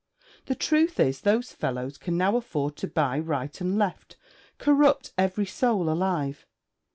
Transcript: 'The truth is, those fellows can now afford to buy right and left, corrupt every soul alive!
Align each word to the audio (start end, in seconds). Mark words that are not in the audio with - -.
'The 0.47 0.55
truth 0.55 0.99
is, 0.99 1.21
those 1.21 1.51
fellows 1.53 1.99
can 1.99 2.17
now 2.17 2.35
afford 2.35 2.75
to 2.75 2.87
buy 2.87 3.19
right 3.19 3.61
and 3.61 3.77
left, 3.77 4.17
corrupt 4.57 5.13
every 5.15 5.45
soul 5.45 5.91
alive! 5.91 6.47